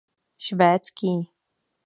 [0.45, 1.13] Švédský.